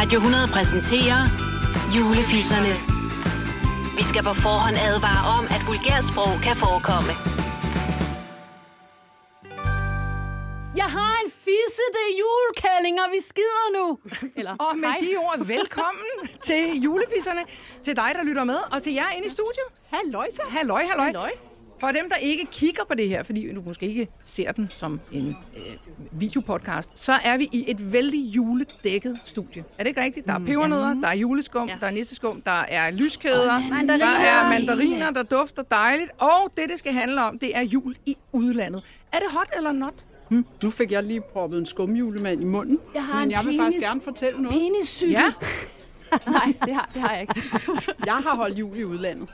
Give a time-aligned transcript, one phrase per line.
[0.00, 1.20] Radio 100 præsenterer
[1.96, 2.72] Julefisserne.
[3.98, 7.12] Vi skal på forhånd advare om, at vulgært sprog kan forekomme.
[10.80, 13.84] Jeg har en fissete julekælling, og vi skider nu.
[14.38, 14.98] Eller, Og med hej.
[15.04, 16.10] de ord, velkommen
[16.48, 17.42] til julefisserne.
[17.86, 19.68] Til dig, der lytter med, og til jer inde i studiet.
[19.94, 20.42] Halløj så.
[20.56, 21.06] Halløj, halløj.
[21.06, 21.32] Halløj.
[21.80, 25.00] For dem, der ikke kigger på det her, fordi du måske ikke ser den som
[25.12, 25.62] en øh,
[26.12, 29.64] videopodcast, så er vi i et vældig juledækket studie.
[29.78, 30.26] Er det ikke rigtigt?
[30.26, 31.76] Der er pebernødder, der er juleskum, Ja.
[31.80, 34.06] der er nisseskum, der er lyskæder, mandariner.
[34.06, 37.96] der er mandariner, der dufter dejligt, og det, det skal handle om, det er jul
[38.06, 38.84] i udlandet.
[39.12, 40.06] Er det hot eller not?
[40.62, 43.52] Nu fik jeg lige proppet en skumjulemand i munden, Jeg har men en jeg vil
[43.52, 44.58] penis- faktisk gerne fortælle noget.
[44.58, 45.10] Penissyge.
[45.10, 45.32] Ja.
[46.32, 47.34] Nej, det har, det har jeg ikke.
[48.06, 49.28] Jeg har holdt jul i udlandet,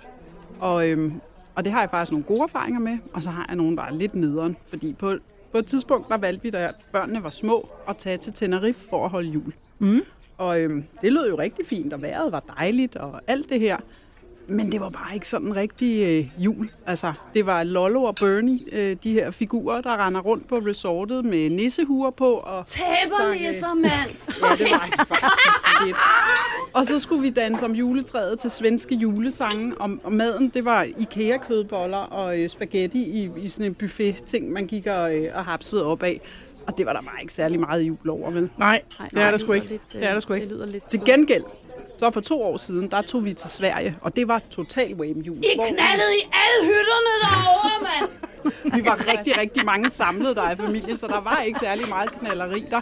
[0.60, 1.20] og, øhm,
[1.56, 3.82] og det har jeg faktisk nogle gode erfaringer med, og så har jeg nogle, der
[3.82, 5.12] er lidt nederen, fordi på,
[5.52, 9.04] på et tidspunkt, der valgte vi, da børnene var små, at tage til Tenerife for
[9.04, 9.52] at holde jul.
[9.78, 10.00] Mm.
[10.38, 13.76] Og øhm, det lød jo rigtig fint, og vejret var dejligt, og alt det her.
[14.48, 16.70] Men det var bare ikke sådan rigtig øh, jul.
[16.86, 21.24] Altså, det var Lollo og Bernie, øh, de her figurer, der render rundt på resortet
[21.24, 22.32] med nissehuer på.
[22.32, 22.96] Og sang, øh,
[23.36, 23.92] Tæbernisser, mand.
[24.42, 25.96] Ja, det var faktisk lidt.
[26.72, 30.82] Og så skulle vi danse om juletræet til svenske julesange, og, og maden, det var
[30.98, 35.84] IKEA-kødboller og øh, spaghetti i, i sådan en buffet-ting, man gik og, øh, og hapsede
[35.86, 36.20] op af.
[36.66, 38.50] Og det var der bare ikke særlig meget jul over, vel?
[38.58, 39.68] Nej, det er der sgu ikke.
[39.68, 40.46] lidt, øh, Det er der sgu ikke.
[40.46, 41.42] Det lyder lidt Til gengæld,
[41.98, 45.18] så for to år siden, der tog vi til Sverige, og det var total wham
[45.20, 45.38] jul.
[45.38, 48.10] I knaldede i alle hytterne derovre, mand.
[48.74, 52.12] Vi var rigtig, rigtig mange samlet der i familien, så der var ikke særlig meget
[52.12, 52.80] knalleri der.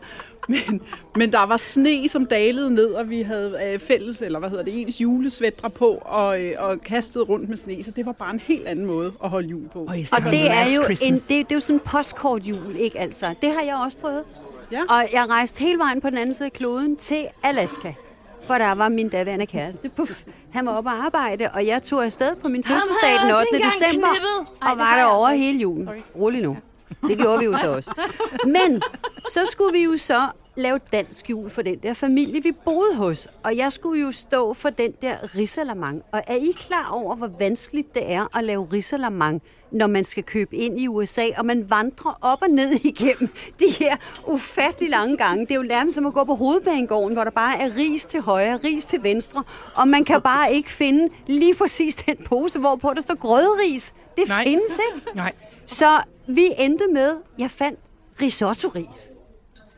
[0.48, 0.80] Men,
[1.16, 4.64] men der var sne, som dalede ned, og vi havde øh, fælles, eller hvad hedder
[4.64, 7.84] det, ens julesvætre på, og, øh, og kastede rundt med sne.
[7.84, 9.78] Så det var bare en helt anden måde at holde jul på.
[9.78, 13.34] Og, Og det er jo en, det, det er jo sådan en postkortjul, ikke altså?
[13.42, 14.24] Det har jeg også prøvet.
[14.72, 14.82] Ja.
[14.88, 17.92] Og jeg rejste hele vejen på den anden side af kloden til Alaska.
[18.46, 19.88] For der var min daværende kæreste.
[19.88, 20.10] Puff.
[20.52, 23.36] Han var oppe at arbejde, og jeg tog afsted på min fødselsdag den jeg 8.
[23.36, 24.08] også engang december.
[24.62, 25.86] Ej, Og var har der jeg over altså hele julen.
[25.86, 25.98] Sorry.
[26.20, 26.56] Rolig nu.
[27.08, 27.92] Det gjorde vi jo så også.
[28.44, 28.82] Men
[29.24, 30.20] så skulle vi jo så
[30.56, 33.28] lave dansk jul for den der familie, vi boede hos.
[33.42, 36.02] Og jeg skulle jo stå for den der risalamang.
[36.12, 40.22] Og er I klar over, hvor vanskeligt det er at lave risalamang, når man skal
[40.22, 43.28] købe ind i USA, og man vandrer op og ned igennem
[43.60, 43.96] de her
[44.28, 45.46] ufattelig lange gange.
[45.46, 48.20] Det er jo nærmest som at gå på hovedbanegården, hvor der bare er ris til
[48.20, 49.42] højre, ris til venstre,
[49.74, 53.94] og man kan bare ikke finde lige præcis den pose, hvorpå der står grødris.
[54.16, 54.44] Det Nej.
[54.44, 55.16] findes ikke.
[55.16, 55.32] Nej.
[55.66, 55.86] Så
[56.28, 57.78] vi endte med, jeg fandt
[58.22, 59.13] risotto-ris.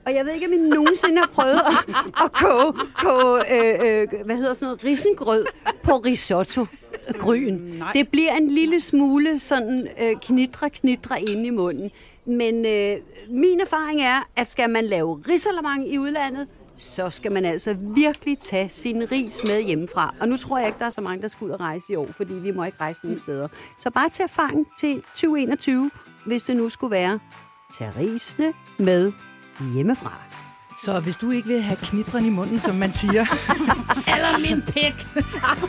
[0.07, 2.73] Og jeg ved ikke, om I nogensinde har prøvet at, at koge,
[3.03, 5.47] koge øh, øh, hvad hedder sådan noget, risengrød
[5.83, 7.55] på risotto-gryn.
[7.55, 7.93] Nej.
[7.93, 11.91] Det bliver en lille smule sådan øh, knitre, knitre inde i munden.
[12.27, 12.97] Men øh,
[13.29, 18.39] min erfaring er, at skal man lave risalamang i udlandet, så skal man altså virkelig
[18.39, 20.15] tage sin ris med hjemmefra.
[20.21, 21.97] Og nu tror jeg ikke, der er så mange, der skal ud og rejse i
[21.97, 23.49] år, fordi vi må ikke rejse nogen steder.
[23.79, 25.91] Så bare til erfaring til 2021,
[26.27, 27.19] hvis det nu skulle være.
[27.79, 29.13] Tag risene med
[29.65, 30.13] hjemmefra.
[30.85, 33.27] Så hvis du ikke vil have knitren i munden, som man siger,
[34.15, 35.07] Eller min pik.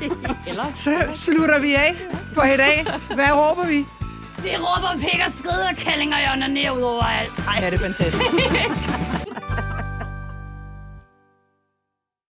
[0.86, 1.96] så slutter vi af
[2.34, 2.86] for i dag.
[3.16, 3.86] Hvad råber vi?
[4.44, 7.32] Vi råber pik og skrider, kællinger og ned ud overalt.
[7.48, 8.24] Ej, er det fantastisk.